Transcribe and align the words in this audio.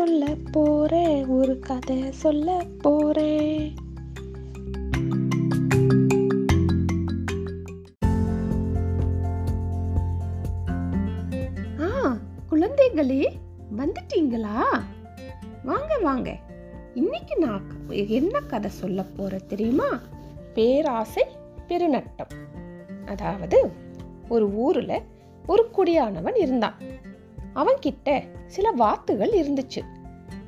சொல்ல 0.00 0.26
போறேன் 0.52 1.26
ஒரு 1.26 1.58
கதை 1.58 2.12
சொல்ல 2.12 2.64
போறேன். 2.78 3.74
ஆ 11.80 12.16
குழந்தைகளே 12.50 13.26
வந்துட்டீங்களா? 13.78 14.54
வாங்க 15.64 15.98
வாங்க. 16.02 16.36
இன்னைக்கு 16.94 17.38
நான் 17.38 17.66
என்ன 17.90 18.40
கதை 18.40 18.70
சொல்ல 18.70 19.02
போறேன் 19.02 19.46
தெரியுமா? 19.46 19.90
பேராசை 20.54 21.26
பெருநட்டம். 21.68 22.34
அதாவது 23.06 23.70
ஒரு 24.28 24.48
ஊர்ல 24.54 25.02
ஒரு 25.46 25.70
குடியானவன் 25.76 26.36
இருந்தான். 26.36 26.74
அவன்கிட்ட 27.54 28.28
சில 28.46 28.70
வாத்துகள் 28.70 29.30
இருந்துச்சு. 29.30 29.80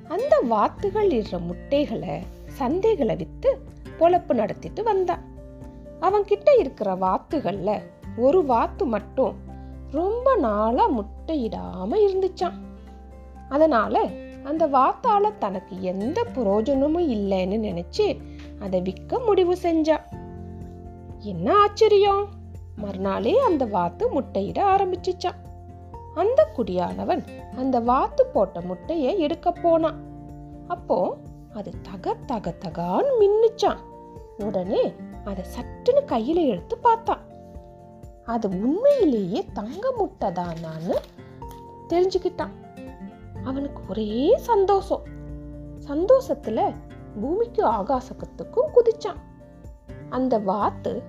அந்த 0.09 0.38
வாத்துகள் 0.48 1.09
இடுற 1.09 1.41
முட்டைகளை 1.41 2.23
சந்தைகளை 2.59 3.16
விற்று 3.16 3.62
பொழப்பு 3.98 4.33
நடத்திட்டு 4.33 4.83
வந்தான் 4.83 5.30
அவன்கிட்ட 6.01 6.59
இருக்கிற 6.59 6.95
வாத்துகளில் 6.95 7.83
ஒரு 8.16 8.45
வாத்து 8.45 8.87
மட்டும் 8.87 9.37
ரொம்ப 9.91 10.37
நாளா 10.37 10.91
முட்டையிடாம 10.91 11.95
இருந்துச்சான் 11.95 12.59
அதனால 13.48 14.09
அந்த 14.45 14.66
வாத்தால 14.66 15.39
தனக்கு 15.39 15.83
எந்த 15.83 16.27
புரோஜனமும் 16.34 17.09
இல்லைன்னு 17.09 17.59
நினைச்சு 17.59 18.19
அதை 18.61 18.80
விற்க 18.80 19.19
முடிவு 19.19 19.56
செஞ்சான் 19.62 20.05
என்ன 21.19 21.56
ஆச்சரியம்? 21.56 22.28
மறுநாளே 22.77 23.39
அந்த 23.39 23.64
வாத்து 23.64 24.20
முட்டையிட 24.20 24.59
ஆரம்பிச்சிச்சான் 24.64 25.41
அந்த 26.15 26.48
குடியானவன் 26.57 27.25
அந்த 27.56 27.81
வாத்து 27.81 28.27
போட்ட 28.27 28.61
முட்டையை 28.61 29.19
எடுக்க 29.19 29.53
போனான். 29.53 30.00
அப்போ 30.69 31.17
அது 31.55 31.73
தக 31.83 32.14
தக 32.27 32.55
தகான்னு 32.64 33.12
மின்னுச்சான். 33.20 33.78
உடனே 34.45 34.95
அதை 35.25 35.45
சட்டுன்னு 35.56 36.03
கையில 36.06 36.47
எடுத்து 36.47 36.78
பார்த்தான். 36.78 37.20
அது 38.25 38.48
உண்மையிலேயே 38.48 39.47
தங்க 39.53 39.92
முட்டை 39.97 40.31
தானான்னு 40.31 40.97
தெரிஞ்சுக்கிட்டான். 41.89 42.55
அவனுக்கு 43.45 43.83
ஒரே 43.89 44.34
சந்தோஷம். 44.36 45.03
சந்தோஷத்துல 45.89 46.75
பூமிக்கும் 47.20 47.70
ஆகாசத்துக்கும் 47.70 48.70
குதிச்சான். 48.75 49.20
அந்த 50.08 50.39
வாத்து 50.39 51.03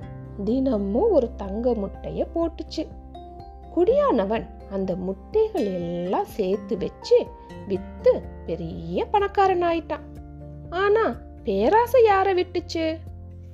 தினமும் 0.43 1.11
ஒரு 1.11 1.35
தங்க 1.35 1.71
முட்டைய 1.71 2.27
போட்டுச்சு. 2.35 2.87
குடியானவன் 3.75 4.49
அந்த 4.73 4.95
முட்டைகள் 4.95 5.65
எல்லாம் 5.65 6.25
சேர்த்து 6.25 6.77
வச்சு 6.77 7.25
வித்து 7.67 8.21
பெரிய 8.45 9.05
பணக்காரன் 9.05 9.61
ஆயிட்டான் 9.61 10.05
ஆனா 10.69 11.17
பேராசை 11.43 12.05
யார 12.05 12.27
விட்டுச்சு? 12.33 12.97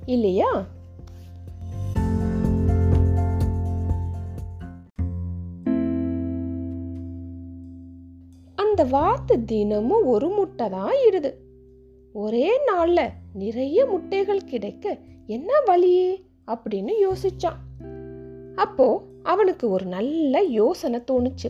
இல்லையா? 0.06 0.66
அந்த 8.54 8.84
வாத்து 8.84 9.44
தினமும் 9.44 10.04
ஒரு 10.04 10.28
முட்டை 10.28 10.68
தான் 10.68 10.94
இடுது. 11.10 11.34
ஒரே 12.12 12.50
நாள்ல 12.72 13.08
நிறைய 13.32 13.86
முட்டைகள் 13.86 14.44
கிடைக்க 14.44 14.98
என்ன 15.26 15.60
வழி? 15.60 16.24
அப்படின்னு 16.46 16.90
யோசிச்சான். 17.08 17.69
அப்போ 18.60 18.86
அவனுக்கு 19.22 19.70
ஒரு 19.70 19.86
நல்ல 19.86 20.42
யோசனை 20.42 20.98
தோணுச்சு. 21.10 21.48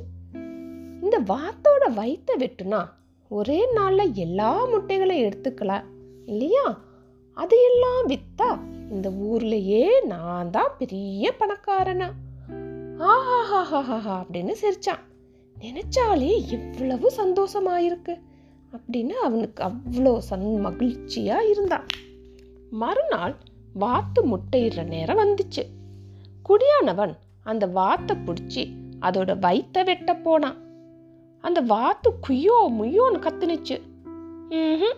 இந்த 1.02 1.16
வாத்தோட 1.20 1.84
வயித்தை 1.96 2.34
வெட்டுனா 2.36 2.80
ஒரே 3.28 3.58
நாள்ல 3.76 4.12
எல்லா 4.12 4.50
முட்டைகளையும் 4.66 5.26
எடுத்துக்கலாம் 5.28 5.86
இல்லையா? 6.26 6.66
அதையெல்லாம் 7.36 8.02
வித்தா 8.08 8.50
இந்த 8.90 9.08
ஊர்லயே 9.10 9.84
நான் 10.06 10.50
தான் 10.50 10.72
பெரிய 10.78 11.32
பணக்காரனா? 11.38 12.08
ஆஹாஹாஹாஹா 13.12 14.14
அப்படின்னு 14.22 14.54
சிரிச்சான். 14.62 15.04
நினைச்சாலே 15.60 16.32
எவ்வளவு 16.48 17.12
சந்தோஷமாயிருக்கு 17.16 18.14
அப்படின்னு 18.72 19.14
அவனுக்கு 19.26 19.64
அவ்வளோ 19.64 20.14
சந் 20.30 20.48
மகிழ்ச்சியா 20.66 21.38
இருந்தான். 21.50 21.86
மறுநாள் 22.70 23.36
வாத்து 23.72 24.20
முட்டையிடுற 24.26 24.82
நேரம் 24.86 25.18
வந்துச்சு. 25.18 25.64
குடியானவன் 26.42 27.14
அந்த 27.42 27.66
வாத்தை 27.66 28.16
பிடிச்சி 28.16 28.62
அதோட 29.00 29.30
வயித்தை 29.38 29.84
வெட்ட 29.84 30.16
போனான். 30.16 30.58
அந்த 31.44 31.60
வாத்து 31.60 32.10
குய்யோ 32.28 32.56
முய்யோன்னு 32.78 33.20
கத்துனுச்சு. 33.26 33.76
ம் 34.48 34.96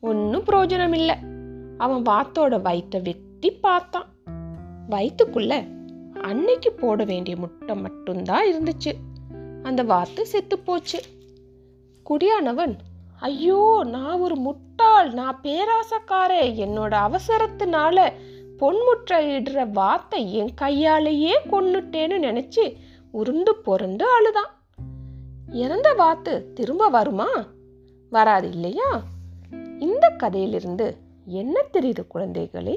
ஒன்றும் 0.00 0.44
பிரயோஜனம் 0.44 0.94
இல்லை 0.94 1.16
அவன் 1.78 2.02
வாத்தோட 2.02 2.54
வயிற்ற 2.62 2.98
வெட்டி 3.02 3.50
பார்த்தான். 3.50 4.08
வயிற்றுக்குள்ள 4.90 5.52
அன்னைக்கு 6.20 6.72
போட 6.72 7.04
வேண்டிய 7.04 7.36
முட்டை 7.36 7.76
மட்டும்தான் 7.76 8.46
இருந்துச்சு. 8.52 8.92
அந்த 9.62 9.82
வாத்து 9.82 10.26
செத்து 10.26 10.58
போச்சு. 10.58 11.00
குடியானவன் 12.06 12.74
ஐயோ 13.20 13.84
நான் 13.86 14.20
ஒரு 14.20 14.36
முட்டாள் 14.36 15.10
நான் 15.12 15.40
பேராசக்காரே 15.42 16.42
என்னோட 16.64 16.94
அவசரத்தினால 17.08 18.12
பொன்முட்டை 18.58 19.42
வார்த்தை 19.42 19.64
வாத்தை 19.64 20.34
என் 20.34 20.54
கையாலேயே 20.54 21.38
கொன்னுட்டேன்னு 21.50 22.18
நினைச்சு 22.18 22.76
உருண்டு 23.10 23.56
பொருண்டு 23.56 24.06
அழுதான். 24.08 24.64
இறந்த 25.52 25.92
வாத்து 25.92 26.52
திரும்ப 26.52 26.88
வருமா? 26.88 27.46
வராது 28.10 28.48
இல்லையா? 28.48 29.02
இந்த 29.78 30.08
கதையிலிருந்து 30.08 30.96
என்ன 31.26 31.64
தெரியுது 31.72 32.06
குழந்தைகளே? 32.14 32.76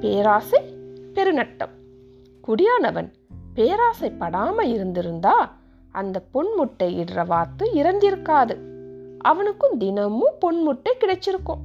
பேராசை 0.00 0.60
பெருநட்டம். 1.14 1.74
குடியானவன் 2.40 3.12
பேராசை 3.54 4.10
படாமல் 4.10 4.72
இருந்திருந்தா 4.72 5.56
அந்த 5.90 6.22
பொன்முட்டை 6.34 6.82
இடுற 6.82 7.26
வாத்து 7.26 7.70
இறந்திருக்காது. 7.74 8.56
அவனுக்கும் 9.18 9.78
தினமும் 9.78 10.34
பொன்முட்டை 10.40 10.92
கிடைச்சிருக்கும். 10.98 11.60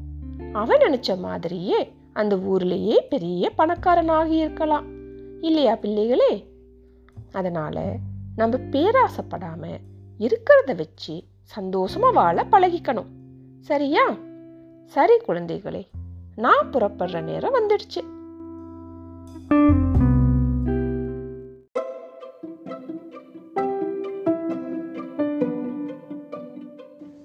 அவன் 0.53 0.79
நினைச்ச 0.79 1.17
மாதிரியே 1.17 1.97
அந்த 2.21 2.35
ஊர்லேயே 2.35 2.95
பெரிய 3.09 3.51
பணக்காரனாகி 3.57 4.37
இருக்கலாம். 4.43 4.87
இல்லையா 5.41 5.75
பிள்ளைகளே? 5.75 6.31
அதனால் 7.31 7.83
நம்ம 8.35 8.57
பேராசைப்படாமல் 8.71 9.79
இருக்கிறத 10.19 10.75
வச்சு 10.75 11.15
சந்தோஷமாக 11.43 12.13
வாழ 12.13 12.45
பழகிக்கணும். 12.51 13.11
சரியா? 13.59 14.05
சரி 14.85 15.15
குழந்தைகளே 15.27 15.83
நான் 16.35 16.69
புறப்படுற 16.71 17.21
நேரம் 17.21 17.55
வந்துடுச்சு. 17.55 18.01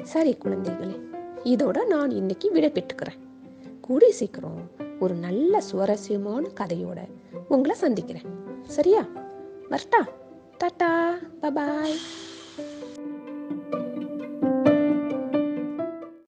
சரி 0.03 0.37
குழந்தைகளே 0.45 0.97
இதோட 1.45 1.87
நான் 1.87 2.11
இன்னைக்கு 2.11 2.53
விடை 2.53 2.71
பெற்றுக்கிறேன். 2.71 3.21
கூடி 3.81 4.11
சீக்கிரம் 4.11 4.61
ஒரு 5.05 5.15
நல்ல 5.15 5.61
சுவாரஸ்யமான 5.61 6.49
கதையோட 6.61 6.99
உங்களை 7.49 7.77
சந்திக்கிறேன். 7.77 8.27
சரியா? 8.63 9.07
வரட்டா. 9.71 10.01
டாட்டா. 10.59 11.13
பபாய் 11.43 11.97